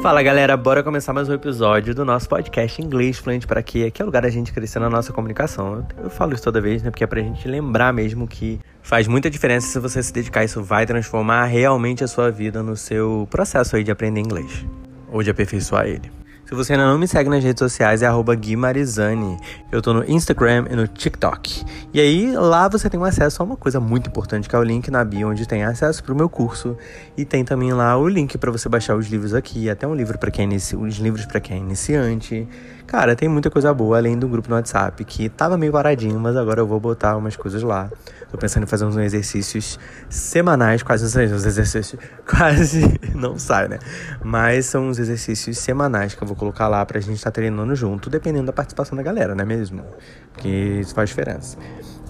[0.00, 3.86] Fala galera, bora começar mais um episódio do nosso podcast Inglês Fluente para quê?
[3.88, 5.84] Aqui é o lugar da gente crescer na nossa comunicação.
[5.98, 6.90] Eu, eu falo isso toda vez, né?
[6.90, 10.44] Porque é pra gente lembrar mesmo que faz muita diferença se você se dedicar.
[10.44, 14.64] Isso vai transformar realmente a sua vida no seu processo aí de aprender inglês
[15.10, 16.12] ou de aperfeiçoar ele.
[16.48, 19.36] Se você ainda não me segue nas redes sociais, é Guimarizani.
[19.70, 21.62] Eu tô no Instagram e no TikTok.
[21.92, 24.90] E aí, lá você tem acesso a uma coisa muito importante, que é o link
[24.90, 26.74] na bio, onde tem acesso pro meu curso.
[27.18, 30.18] E tem também lá o link para você baixar os livros aqui, até um livro
[30.18, 30.74] para quem é inici...
[30.74, 32.48] os livros para quem é iniciante.
[32.88, 36.34] Cara, tem muita coisa boa, além do grupo no WhatsApp, que tava meio paradinho, mas
[36.34, 37.90] agora eu vou botar umas coisas lá.
[38.30, 39.78] Tô pensando em fazer uns exercícios
[40.08, 43.78] semanais, quase uns exercícios, quase não sai, né?
[44.24, 47.76] Mas são uns exercícios semanais que eu vou colocar lá pra gente estar tá treinando
[47.76, 49.84] junto, dependendo da participação da galera, não é mesmo?
[50.32, 51.58] Porque isso faz diferença.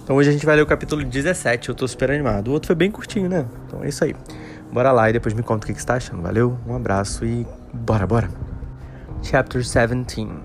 [0.01, 2.47] Então hoje a gente vai ler o capítulo 17, eu tô super animado.
[2.47, 3.45] O outro foi bem curtinho, né?
[3.67, 4.15] Então é isso aí.
[4.71, 6.21] Bora lá e depois me conta o que, que você tá achando.
[6.21, 8.48] Valeu, um abraço e bora, bora!
[9.21, 10.41] Chapter 17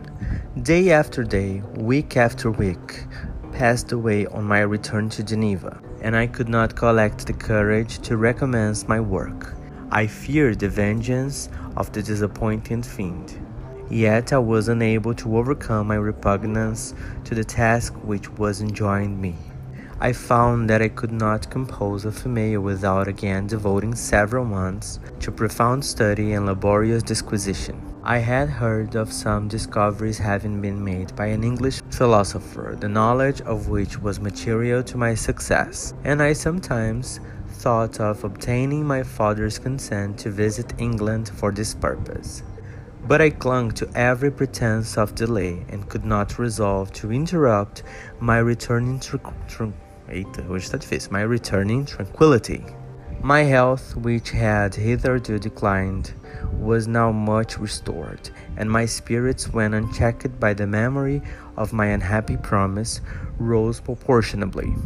[0.63, 3.05] Day after day, week after week,
[3.53, 8.17] passed away on my return to Geneva, and I could not collect the courage to
[8.17, 9.55] recommence my work.
[9.91, 13.41] I feared the vengeance of the disappointed fiend.
[13.89, 16.95] Yet I was unable to overcome my repugnance
[17.25, 19.37] to the task which was enjoined me.
[20.01, 25.31] I found that I could not compose a female without again devoting several months to
[25.31, 27.94] profound study and laborious disquisition.
[28.07, 33.41] I had heard of some discoveries having been made by an English philosopher, the knowledge
[33.41, 39.59] of which was material to my success, and I sometimes thought of obtaining my father's
[39.59, 42.43] consent to visit England for this purpose.
[43.09, 47.85] But I clung to every pretense of delay and could not resolve to interrupt
[48.21, 49.17] my returning tr-
[49.49, 49.73] tr-.
[51.11, 52.67] My returning tranquility.
[53.25, 56.13] My health, which had hitherto declined,
[56.61, 61.23] was now much restored, and my spirits, when unchecked by the memory
[61.57, 63.01] of my unhappy promise,
[63.39, 64.77] rose proportionably.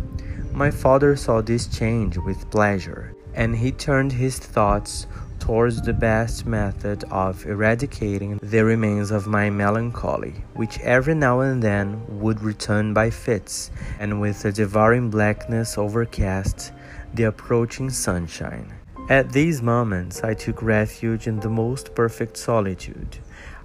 [0.52, 5.08] My father saw this change with pleasure, and he turned his thoughts
[5.40, 11.60] towards the best method of eradicating the remains of my melancholy, which every now and
[11.60, 16.70] then would return by fits, and with a devouring blackness overcast
[17.14, 18.72] the approaching sunshine.
[19.08, 23.18] At these moments, I took refuge in the most perfect solitude.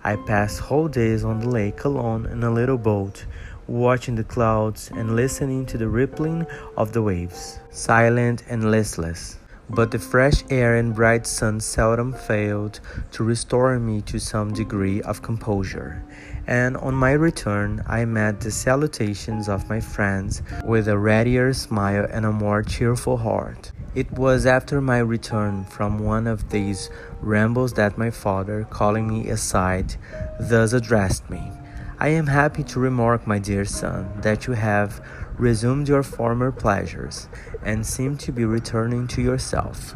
[0.03, 3.25] I passed whole days on the lake alone in a little boat,
[3.67, 6.45] watching the clouds and listening to the rippling
[6.77, 9.37] of the waves, silent and listless.
[9.69, 12.79] But the fresh air and bright sun seldom failed
[13.11, 16.03] to restore me to some degree of composure,
[16.47, 22.05] and on my return I met the salutations of my friends with a readier smile
[22.09, 23.71] and a more cheerful heart.
[23.95, 26.89] It was after my return from one of these
[27.21, 29.95] rambles that my father, calling me aside,
[30.39, 31.51] thus addressed me.
[31.99, 34.99] I am happy to remark, my dear son, that you have
[35.37, 37.29] resumed your former pleasures
[37.63, 39.95] and seem to be returning to yourself.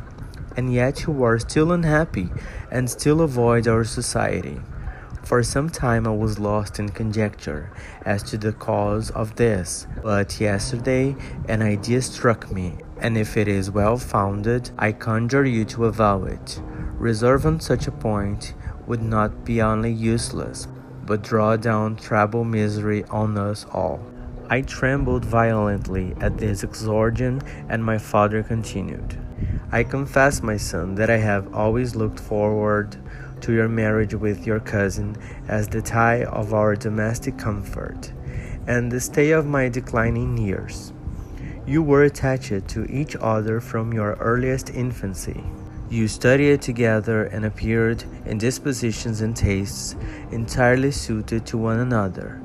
[0.56, 2.30] And yet you are still unhappy
[2.72, 4.62] and still avoid our society.
[5.28, 7.70] For some time I was lost in conjecture
[8.06, 11.18] as to the cause of this, but yesterday
[11.50, 16.24] an idea struck me, and if it is well founded, I conjure you to avow
[16.24, 16.62] it.
[16.98, 18.54] Reserve on such a point
[18.88, 20.70] would not be only useless,
[21.06, 24.00] but draw down treble misery on us all.
[24.50, 29.20] I trembled violently at this exordium, and my father continued.
[29.74, 32.96] I confess, my son, that I have always looked forward
[33.42, 35.16] to your marriage with your cousin
[35.48, 38.12] as the tie of our domestic comfort
[38.68, 40.94] and the stay of my declining years.
[41.66, 45.44] You were attached to each other from your earliest infancy.
[45.90, 49.96] You studied together and appeared in dispositions and tastes
[50.32, 52.42] entirely suited to one another.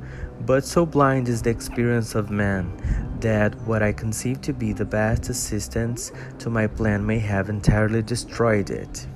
[0.47, 2.73] But so blind is the experience of man
[3.21, 6.11] that what I conceive to be the best assistance
[6.41, 9.07] to my plan may have entirely destroyed it.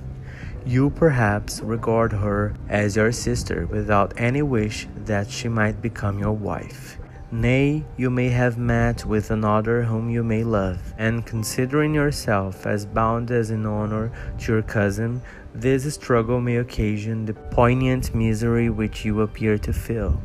[0.66, 6.32] You perhaps regard her as your sister without any wish that she might become your
[6.32, 6.98] wife.
[7.30, 12.84] Nay, you may have met with another whom you may love, and considering yourself as
[12.84, 14.10] bound as in honor
[14.40, 15.22] to your cousin,
[15.54, 20.20] this struggle may occasion the poignant misery which you appear to feel.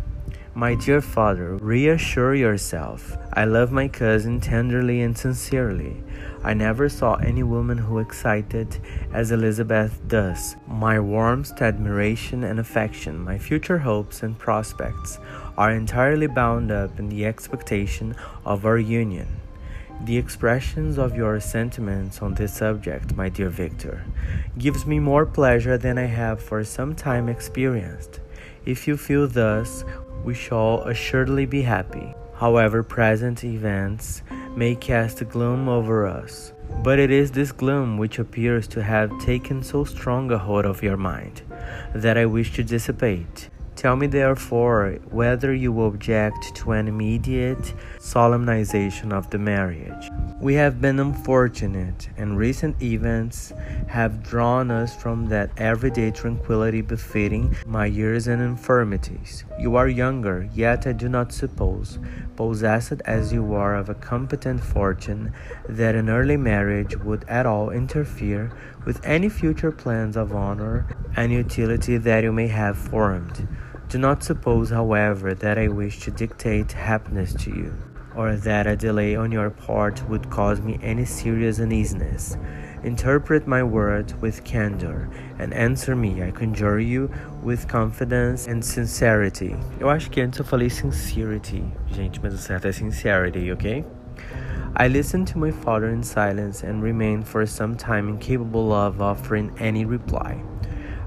[0.53, 3.15] My dear father, reassure yourself.
[3.31, 6.03] I love my cousin tenderly and sincerely.
[6.44, 8.77] I never saw any woman who excited
[9.13, 10.57] as Elizabeth does.
[10.68, 15.19] My warmest admiration and affection, my future hopes and prospects
[15.57, 18.13] are entirely bound up in the expectation
[18.44, 19.27] of our union.
[20.04, 24.04] The expressions of your sentiments on this subject, my dear Victor,
[24.57, 28.19] gives me more pleasure than I have for some time experienced.
[28.65, 29.86] If you feel thus,
[30.23, 32.15] we shall assuredly be happy.
[32.33, 34.23] However, present events
[34.56, 36.53] may cast a gloom over us,
[36.83, 40.81] but it is this gloom which appears to have taken so strong a hold of
[40.81, 41.44] your mind
[41.94, 43.50] that I wish to dissipate.
[43.81, 50.07] Tell me therefore whether you object to an immediate solemnization of the marriage.
[50.39, 53.54] We have been unfortunate, and recent events
[53.88, 59.45] have drawn us from that everyday tranquility befitting my years and infirmities.
[59.57, 61.98] You are younger, yet I do not suppose,
[62.36, 65.33] possessed as you are of a competent fortune,
[65.68, 68.51] that an early marriage would at all interfere
[68.86, 70.86] with any future plans of honor
[71.16, 73.48] and utility that you may have formed.
[73.91, 77.73] Do not suppose, however, that I wish to dictate happiness to you,
[78.15, 82.38] or that a delay on your part would cause me any serious uneasiness.
[82.85, 85.09] Interpret my words with candor
[85.39, 87.11] and answer me, I conjure you,
[87.43, 89.57] with confidence and sincerity.
[89.77, 91.61] Eu acho que antes eu falei sincerity,
[91.91, 93.83] gente, mas o certo é sincerity, ok?
[94.77, 99.51] I listened to my father in silence and remained for some time incapable of offering
[99.59, 100.41] any reply.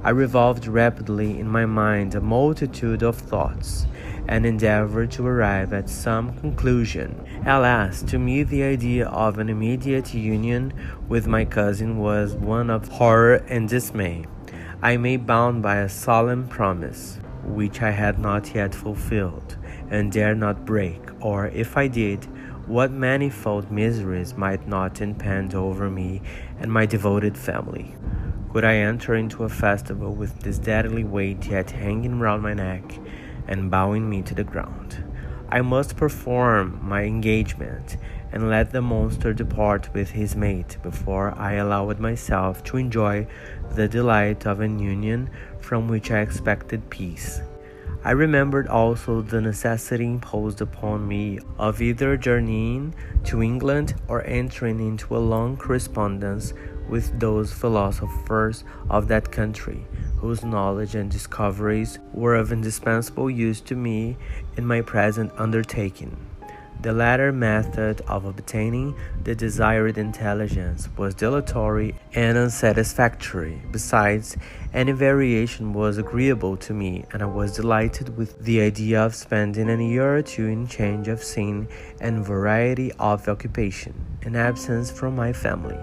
[0.04, 3.86] I revolved rapidly in my mind a multitude of thoughts
[4.28, 7.26] and endeavored to arrive at some conclusion.
[7.46, 10.74] Alas, to me, the idea of an immediate union
[11.08, 14.26] with my cousin was one of horror and dismay.
[14.82, 19.56] I made bound by a solemn promise, which I had not yet fulfilled,
[19.88, 22.24] and dare not break, or if I did,
[22.66, 26.20] what manifold miseries might not impend over me
[26.58, 27.94] and my devoted family.
[28.54, 32.84] Could I enter into a festival with this deadly weight yet hanging round my neck
[33.48, 35.02] and bowing me to the ground?
[35.48, 37.96] I must perform my engagement
[38.30, 43.26] and let the monster depart with his mate before I allowed myself to enjoy
[43.72, 47.40] the delight of an union from which I expected peace.
[48.04, 54.78] I remembered also the necessity imposed upon me of either journeying to England or entering
[54.78, 56.52] into a long correspondence
[56.88, 59.84] with those philosophers of that country
[60.18, 64.16] whose knowledge and discoveries were of indispensable use to me
[64.56, 66.16] in my present undertaking.
[66.84, 73.62] The latter method of obtaining the desired intelligence was dilatory and unsatisfactory.
[73.70, 74.36] Besides,
[74.74, 79.70] any variation was agreeable to me, and I was delighted with the idea of spending
[79.70, 81.68] a year or two in change of scene
[82.00, 85.78] and variety of occupation, in absence from my family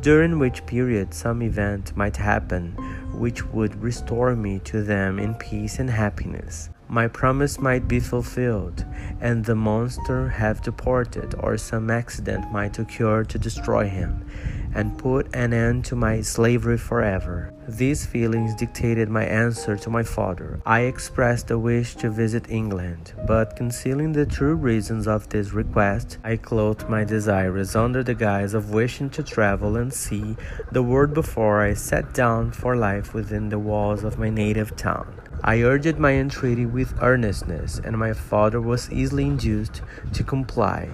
[0.00, 2.72] during which period some event might happen
[3.12, 6.70] which would restore me to them in peace and happiness.
[6.88, 8.84] My promise might be fulfilled,
[9.20, 14.24] and the monster have departed, or some accident might occur to destroy him,
[14.74, 17.52] and put an end to my slavery forever.
[17.68, 20.60] These feelings dictated my answer to my father.
[20.64, 26.18] I expressed a wish to visit England, but concealing the true reasons of this request,
[26.24, 30.36] I clothed my desires under the guise of wishing to travel and see
[30.72, 35.14] the world before I sat down for life within the walls of my native town.
[35.44, 39.82] I urged my entreaty with earnestness, and my father was easily induced
[40.12, 40.88] to comply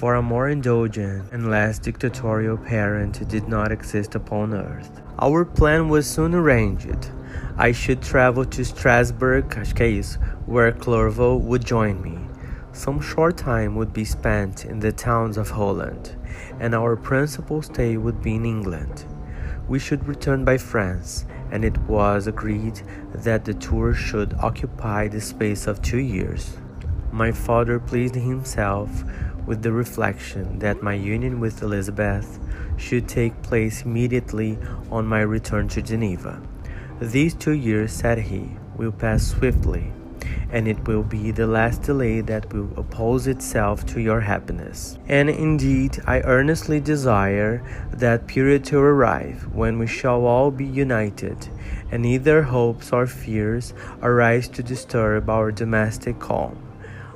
[0.00, 5.02] for a more indulgent and less dictatorial parent did not exist upon earth.
[5.18, 7.10] Our plan was soon arranged.
[7.58, 12.18] I should travel to Strasbourg, acho where Clerval would join me.
[12.72, 16.16] Some short time would be spent in the towns of Holland,
[16.58, 19.04] and our principal stay would be in England.
[19.68, 22.80] We should return by France, and it was agreed
[23.12, 26.56] that the tour should occupy the space of two years.
[27.12, 28.88] My father pleased himself
[29.50, 32.38] with the reflection that my union with Elizabeth
[32.76, 34.56] should take place immediately
[34.92, 36.40] on my return to Geneva.
[37.00, 39.92] These two years, said he, will pass swiftly,
[40.52, 44.96] and it will be the last delay that will oppose itself to your happiness.
[45.08, 51.48] And indeed, I earnestly desire that period to arrive when we shall all be united,
[51.90, 56.69] and neither hopes or fears arise to disturb our domestic calm.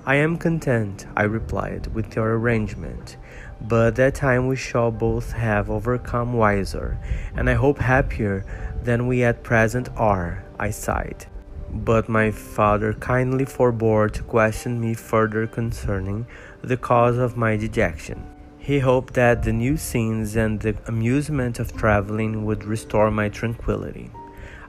[0.06, 3.16] I am content, I replied, with your arrangement,
[3.58, 6.98] but that time we shall both have overcome wiser,
[7.34, 8.44] and I hope happier
[8.82, 11.24] than we at present are, I sighed.
[11.70, 16.26] But my father kindly forbore to question me further concerning
[16.60, 18.26] the cause of my dejection.
[18.58, 24.10] He hoped that the new scenes and the amusement of traveling would restore my tranquility.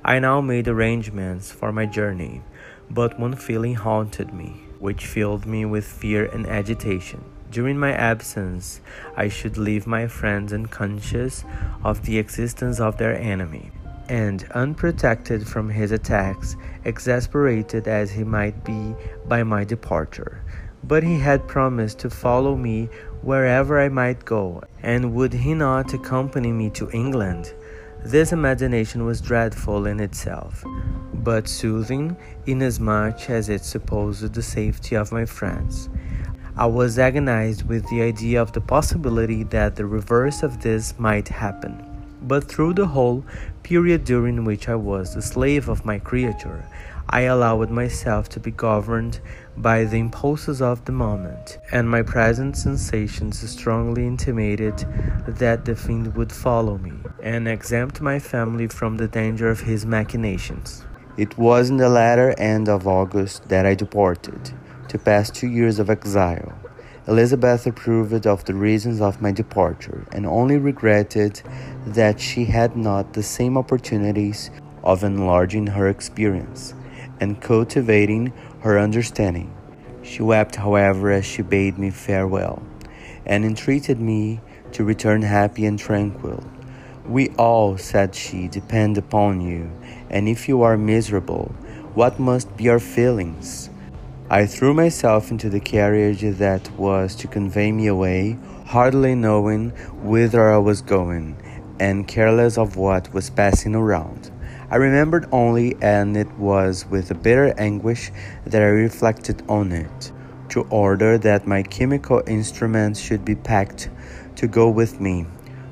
[0.01, 2.41] I now made arrangements for my journey,
[2.89, 7.23] but one feeling haunted me which filled me with fear and agitation.
[7.55, 8.81] during my absence,
[9.15, 11.45] I should leave my friends unconscious
[11.85, 13.71] of the existence of their enemy,
[14.09, 18.93] and unprotected from his attacks, exasperated as he might be
[19.25, 20.41] by my departure.
[20.83, 22.89] But he had promised to follow me
[23.21, 27.53] wherever I might go, and would he not accompany me to England?
[28.05, 30.63] This imagination was dreadful in itself,
[31.11, 35.89] but soothing inasmuch as it supposed the safety of my friends.
[36.55, 41.29] I was agonized with the idea of the possibility that the reverse of this might
[41.29, 41.83] happen.
[42.21, 43.25] But through the whole
[43.63, 46.63] period during which I was the slave of my creature,
[47.09, 49.19] I allowed myself to be governed
[49.57, 54.85] by the impulses of the moment, and my present sensations strongly intimated
[55.27, 56.93] that the fiend would follow me
[57.23, 60.83] and exempt my family from the danger of his machinations.
[61.17, 64.51] It was in the latter end of August that I departed,
[64.89, 66.53] to pass two years of exile.
[67.07, 71.41] Elizabeth approved of the reasons of my departure, and only regretted
[71.85, 74.51] that she had not the same opportunities
[74.83, 76.73] of enlarging her experience
[77.19, 78.33] and cultivating
[78.65, 79.55] her understanding.
[80.01, 82.63] She wept, however, as she bade me farewell,
[83.23, 84.41] and entreated me
[84.71, 86.43] to return happy and tranquil.
[87.07, 89.71] We all, said she, depend upon you,
[90.09, 91.53] and if you are miserable,
[91.93, 93.69] what must be our feelings?
[94.31, 99.69] I threw myself into the carriage that was to convey me away, hardly knowing
[100.01, 101.37] whither I was going,
[101.79, 104.24] and careless of what was passing around.
[104.69, 108.11] I remembered only, and it was with a bitter anguish
[108.45, 110.11] that I reflected on it,
[110.49, 113.89] to order that my chemical instruments should be packed
[114.37, 115.25] to go with me,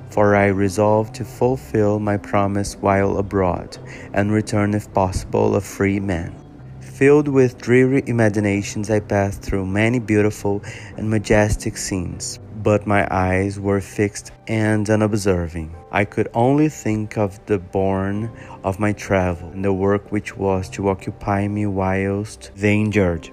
[0.09, 3.77] for I resolved to fulfill my promise while abroad,
[4.13, 6.35] and return if possible a free man.
[6.79, 10.61] Filled with dreary imaginations, I passed through many beautiful
[10.95, 15.75] and majestic scenes, but my eyes were fixed and unobserving.
[15.91, 18.31] I could only think of the bourne
[18.63, 23.29] of my travel and the work which was to occupy me whilst they endured.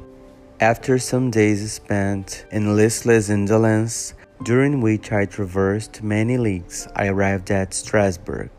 [0.59, 7.51] After some days spent in listless indolence, during which I traversed many leagues, I arrived
[7.51, 8.51] at Strasbourg,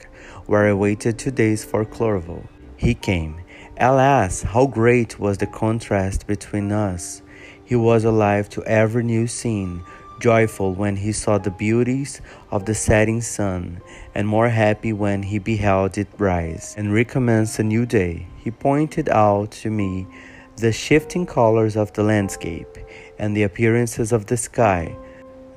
[0.46, 2.44] where I waited two days for Clerval.
[2.78, 3.42] He came
[3.78, 7.22] Alas, how great was the contrast between us!
[7.64, 9.84] He was alive to every new scene,
[10.22, 13.82] joyful when he saw the beauties of the setting sun,
[14.16, 18.28] and more happy when he beheld it rise and recommence a new day.
[18.38, 20.08] He pointed out to me
[20.58, 22.78] the shifting colors of the landscape
[23.18, 24.96] and the appearances of the sky.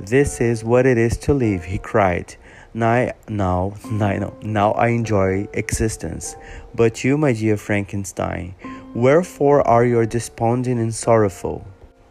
[0.00, 2.34] This is what it is to live, he cried.
[2.72, 6.34] Now, now, now, now I enjoy existence.
[6.74, 8.54] But you, my dear Frankenstein,
[8.94, 11.64] wherefore are you desponding and sorrowful?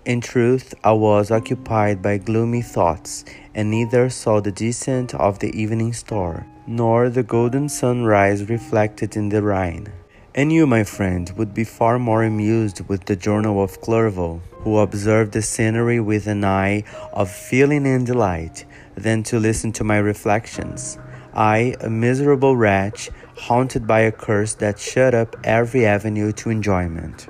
[0.05, 3.23] In truth, I was occupied by gloomy thoughts,
[3.55, 9.29] and neither saw the descent of the evening star, nor the golden sunrise reflected in
[9.29, 9.87] the Rhine.
[10.35, 14.79] And you, my friend, would be far more amused with the journal of Clerval, who
[14.79, 16.83] observed the scenery with an eye
[17.13, 20.97] of feeling and delight, than to listen to my reflections.
[21.33, 27.29] I, a miserable wretch, haunted by a curse that shut up every avenue to enjoyment.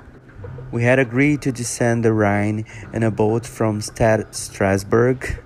[0.74, 5.40] We had agreed to descend the Rhine in a boat from Stad- Strasbourg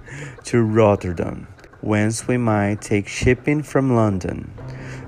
[0.45, 1.47] to Rotterdam,
[1.83, 4.51] whence we might take shipping from London.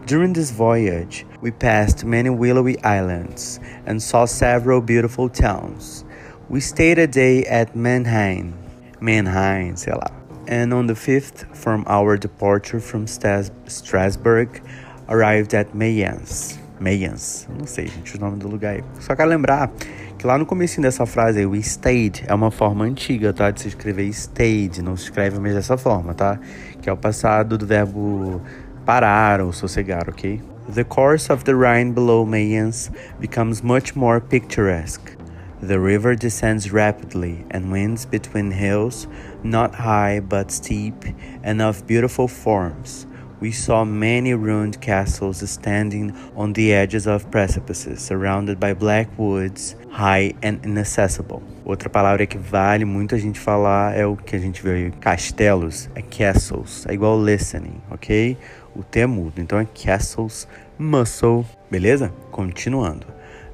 [0.05, 6.05] During this voyage, we passed many willowy islands and saw several beautiful towns.
[6.50, 8.53] We staid a day at Mannheim,
[9.00, 10.12] Mannheim, sei lá,
[10.47, 14.61] and on the 5th from our departure from Stas Strasbourg,
[15.09, 16.60] arrived at Mayence.
[16.81, 18.85] Mayence, não sei, gente, o nome do lugar aí.
[19.01, 19.71] Só quero lembrar
[20.19, 23.51] que lá no começo dessa frase aí, o stayed é uma forma antiga, tá?
[23.51, 26.41] De se escrever stayed, não se escreve mais dessa forma, tá?
[26.81, 28.41] Que é o passado do verbo
[28.85, 30.41] parar ou sossegar, ok?
[30.75, 35.17] The course of the Rhine below Mayence becomes much more picturesque.
[35.63, 39.07] The river descends rapidly and winds between hills,
[39.43, 40.95] not high but steep,
[41.43, 43.07] and of beautiful forms.
[43.41, 49.77] We saw many ruined castles standing on the edges of precipices, surrounded by black woods,
[49.91, 51.43] high and inaccessible.
[51.65, 54.91] Outra palavra que vale muito a gente falar é o que a gente vê aí,
[54.91, 58.37] castelos, é castles, é igual listening, ok?
[58.77, 60.47] O T é mudo, então é castles,
[60.79, 62.13] muscle, beleza?
[62.31, 63.07] Continuando.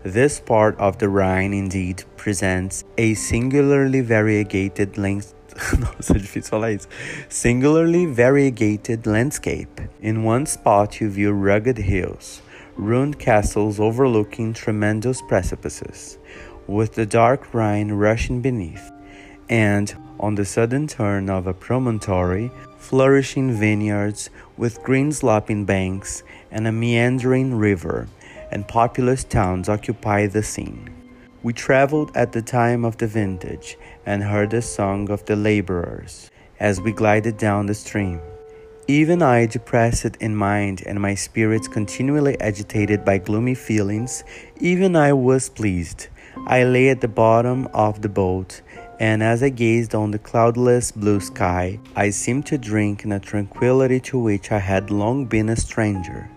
[0.02, 5.35] This part of the Rhine indeed presents a singularly variegated length
[5.78, 6.88] Nossa, é difícil falar isso.
[7.28, 9.82] Singularly variegated landscape.
[10.00, 12.42] In one spot you view rugged hills,
[12.76, 16.18] ruined castles overlooking tremendous precipices,
[16.66, 18.92] with the dark Rhine rushing beneath.
[19.48, 26.66] And on the sudden turn of a promontory, flourishing vineyards with green sloping banks and
[26.66, 28.08] a meandering river,
[28.50, 30.95] and populous towns occupy the scene.
[31.46, 36.28] We traveled at the time of the vintage and heard the song of the laborers
[36.58, 38.20] as we glided down the stream.
[38.88, 44.24] Even I, depressed in mind and my spirits continually agitated by gloomy feelings,
[44.58, 46.08] even I was pleased.
[46.48, 48.60] I lay at the bottom of the boat,
[48.98, 53.20] and as I gazed on the cloudless blue sky, I seemed to drink in a
[53.20, 56.28] tranquility to which I had long been a stranger.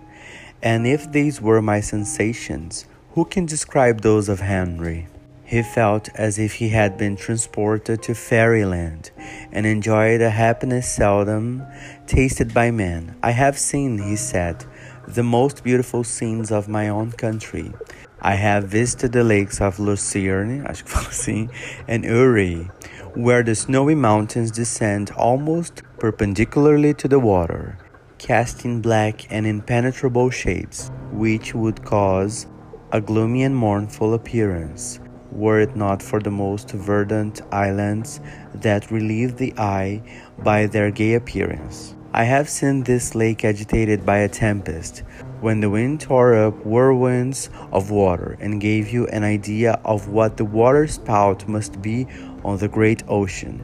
[0.61, 2.85] And if these were my sensations,
[3.19, 5.05] who can describe those of Henry?
[5.43, 9.11] He felt as if he had been transported to fairyland
[9.51, 11.65] and enjoyed a happiness seldom
[12.07, 13.17] tasted by man.
[13.21, 14.65] I have seen, he said,
[15.05, 17.73] the most beautiful scenes of my own country.
[18.21, 21.49] I have visited the lakes of Lucerne, acho
[21.89, 22.69] and Uri,
[23.15, 27.77] where the snowy mountains descend almost perpendicularly to the water,
[28.17, 32.47] casting black and impenetrable shades, which would cause
[32.91, 35.00] a gloomy and mournful appearance,
[35.31, 38.19] were it not for the most verdant islands
[38.55, 40.01] that relieve the eye
[40.39, 41.96] by their gay appearance.
[42.15, 45.03] I have seen this lake agitated by a tempest,
[45.39, 50.38] when the wind tore up whirlwinds of water and gave you an idea of what
[50.38, 52.08] the water spout must be
[52.43, 53.63] on the great ocean,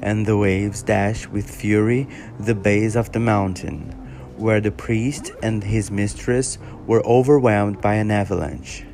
[0.00, 2.06] and the waves dash with fury
[2.38, 3.99] the base of the mountain
[4.40, 6.56] where the priest and his mistress
[6.86, 8.84] were overwhelmed by an avalanche,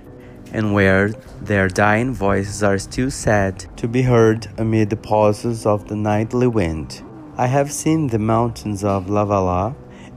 [0.53, 1.11] and where
[1.41, 6.49] their dying voices are still said to be heard amid the pauses of the nightly
[6.49, 7.01] wind.
[7.39, 9.75] I have seen the mountains of Lavala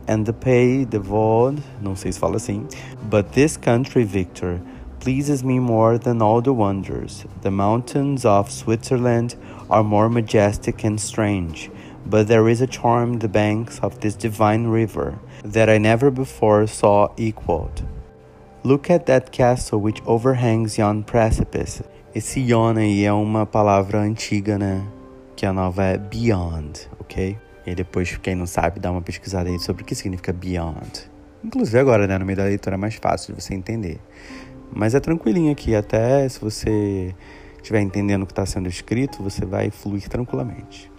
[0.08, 2.68] and the Pays de Vaud, não sei se fala assim,
[3.10, 4.60] but this country, Victor,
[5.00, 7.26] pleases me more than all the wonders.
[7.42, 9.36] The mountains of Switzerland
[9.70, 11.70] are more majestic and strange
[12.10, 16.66] but there is a charm the banks of this divine river that I never before
[16.66, 17.84] saw equaled.
[18.64, 21.84] Look at that castle which overhangs yon precipice.
[22.16, 24.84] Esse yon aí é uma palavra antiga, né?
[25.36, 27.38] Que a nova é beyond, ok?
[27.66, 31.10] E depois, quem não sabe, dá uma pesquisada aí sobre o que significa beyond.
[31.44, 32.18] Inclusive agora, né?
[32.18, 34.00] No meio da leitura é mais fácil de você entender.
[34.74, 37.16] Mas é tranquilinho aqui, até se você
[37.58, 40.92] estiver entendendo o que está sendo escrito, você vai fluir tranquilamente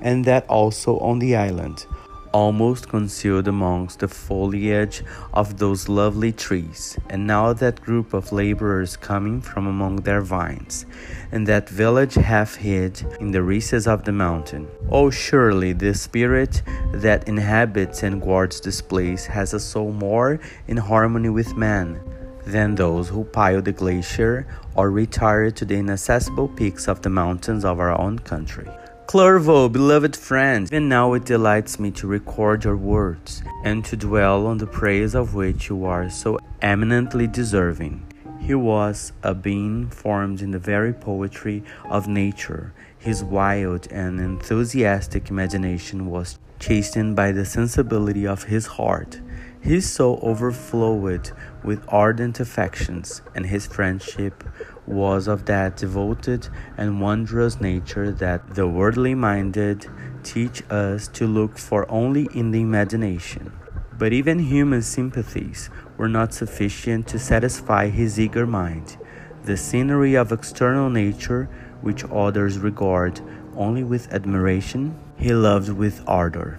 [0.00, 1.86] and that also on the island,
[2.32, 8.96] almost concealed amongst the foliage of those lovely trees, and now that group of laborers
[8.96, 10.84] coming from among their vines,
[11.32, 14.68] and that village half hid in the recess of the mountain.
[14.90, 20.76] Oh, surely the spirit that inhabits and guards this place has a soul more in
[20.76, 22.00] harmony with man
[22.46, 27.64] than those who pile the glacier or retire to the inaccessible peaks of the mountains
[27.64, 28.68] of our own country.
[29.06, 34.48] Clerval, beloved friend, even now it delights me to record your words and to dwell
[34.48, 38.04] on the praise of which you are so eminently deserving.
[38.40, 42.74] He was a being formed in the very poetry of nature.
[42.98, 49.20] His wild and enthusiastic imagination was chastened by the sensibility of his heart.
[49.60, 51.30] His soul overflowed
[51.62, 54.42] with ardent affections, and his friendship
[54.86, 59.86] was of that devoted and wondrous nature that the worldly minded
[60.22, 63.52] teach us to look for only in the imagination.
[63.98, 68.96] But even human sympathies were not sufficient to satisfy his eager mind.
[69.44, 71.48] The scenery of external nature,
[71.80, 73.20] which others regard
[73.56, 76.58] only with admiration, he loved with ardor.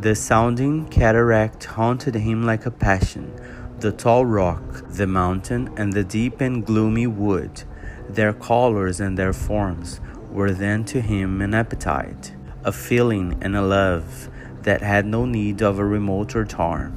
[0.00, 3.34] The sounding cataract haunted him like a passion
[3.80, 7.62] the tall rock, the mountain, and the deep and gloomy wood,
[8.08, 13.62] their colors and their forms, were then to him an appetite, a feeling and a
[13.62, 14.28] love
[14.62, 16.92] that had no need of a remoter charm,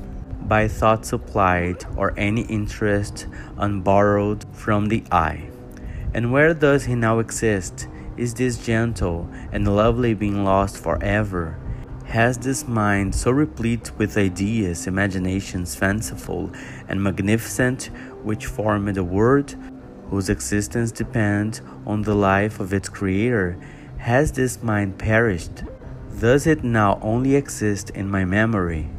[0.48, 5.50] by thought supplied or any interest unborrowed from the eye.
[6.13, 7.88] And where does he now exist?
[8.17, 11.61] Is this gentle and lovely being lost forever?
[12.12, 16.52] Has this mind so replete with ideas, imaginations fanciful
[16.89, 17.89] and magnificent,
[18.21, 19.56] which form the world,
[20.10, 23.58] whose existence depends on the life of its creator,
[23.97, 25.63] has this mind perished?
[26.19, 28.89] Does it now only exist in my memory?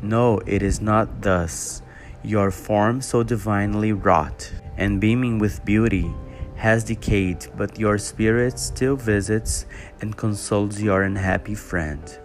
[0.00, 1.82] No, it is not thus.
[2.24, 6.10] Your form so divinely wrought and beaming with beauty
[6.56, 9.66] has decayed, but your spirit still visits
[10.00, 12.18] and consoles your unhappy friend.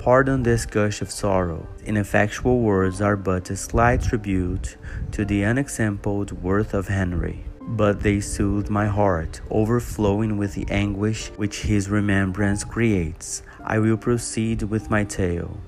[0.00, 1.68] Pardon this gush of sorrow.
[1.84, 4.78] Ineffectual words are but a slight tribute
[5.12, 7.44] to the unexampled worth of Henry.
[7.76, 13.42] but they soothe my heart, overflowing with the anguish which his remembrance creates.
[13.62, 15.60] I will proceed with my tale.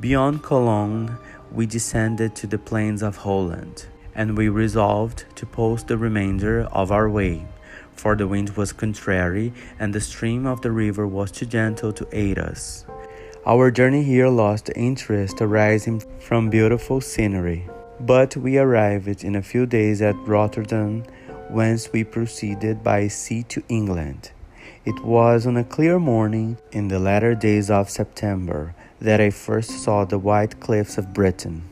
[0.00, 1.18] Beyond Cologne,
[1.52, 6.90] we descended to the plains of Holland, and we resolved to post the remainder of
[6.90, 7.46] our way,
[7.92, 12.08] for the wind was contrary and the stream of the river was too gentle to
[12.12, 12.86] aid us.
[13.46, 17.66] Our journey here lost interest arising from beautiful scenery,
[18.00, 21.04] but we arrived in a few days at Rotterdam,
[21.48, 24.32] whence we proceeded by sea to England.
[24.84, 29.70] It was on a clear morning in the latter days of September that I first
[29.70, 31.62] saw the white cliffs of Britain.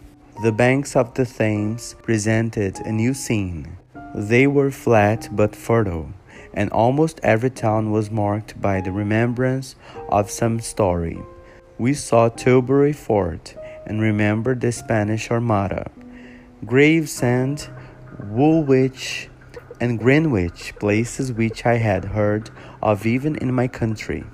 [0.42, 3.76] The banks of the Thames presented a new scene.
[4.14, 6.10] They were flat but fertile,
[6.54, 9.74] and almost every town was marked by the remembrance
[10.08, 11.18] of some story.
[11.78, 15.90] We saw Tilbury Fort and remembered the Spanish Armada,
[16.64, 17.68] Gravesend,
[18.18, 19.28] Woolwich,
[19.78, 22.48] and Greenwich, places which I had heard
[22.82, 24.24] of even in my country.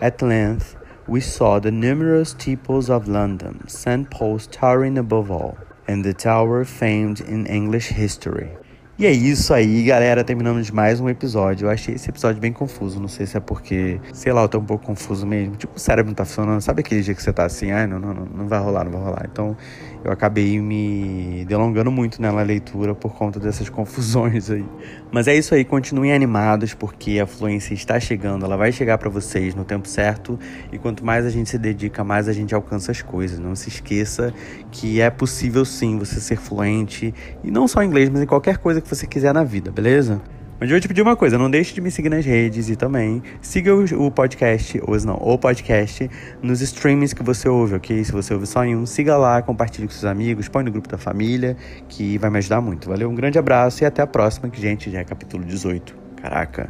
[0.00, 0.74] At length,
[1.06, 4.10] we saw the numerous steeples of London, St.
[4.10, 8.56] Paul's towering above all, and the tower famed in English history.
[9.00, 10.22] E é isso aí, galera.
[10.22, 11.64] Terminamos mais um episódio.
[11.64, 13.00] Eu achei esse episódio bem confuso.
[13.00, 15.56] Não sei se é porque, sei lá, eu tô um pouco confuso mesmo.
[15.56, 16.60] Tipo, o cérebro não tá funcionando.
[16.60, 18.92] Sabe aquele dia que você tá assim, ai, não, não, não, não vai rolar, não
[18.92, 19.26] vai rolar.
[19.32, 19.56] Então,
[20.04, 24.64] eu acabei me delongando muito na leitura por conta dessas confusões aí.
[25.10, 29.10] Mas é isso aí, continuem animados porque a fluência está chegando, ela vai chegar para
[29.10, 30.38] vocês no tempo certo
[30.72, 33.38] e quanto mais a gente se dedica, mais a gente alcança as coisas.
[33.38, 34.32] Não se esqueça
[34.70, 38.58] que é possível sim você ser fluente e não só em inglês, mas em qualquer
[38.58, 40.20] coisa que você quiser na vida, beleza?
[40.60, 42.76] Mas eu vou te pedir uma coisa, não deixe de me seguir nas redes e
[42.76, 46.10] também siga o, podcast, ou não, o podcast
[46.42, 48.04] nos streamings que você ouve, ok?
[48.04, 50.86] Se você ouve só em um, siga lá, compartilhe com seus amigos, põe no grupo
[50.86, 51.56] da família,
[51.88, 52.90] que vai me ajudar muito.
[52.90, 55.96] Valeu, um grande abraço e até a próxima, que gente, já é capítulo 18.
[56.20, 56.68] Caraca.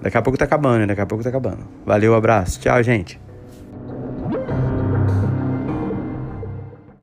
[0.00, 0.86] Daqui a pouco tá acabando?
[0.86, 1.68] Daqui a pouco tá acabando.
[1.84, 2.58] Valeu, abraço.
[2.60, 3.27] Tchau, gente.